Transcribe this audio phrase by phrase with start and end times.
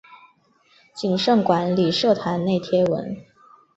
[0.95, 3.15] 谨慎管理社团内贴文